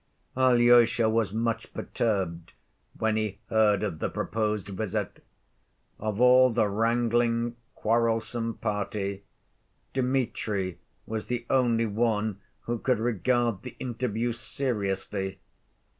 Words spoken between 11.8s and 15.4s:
one who could regard the interview seriously.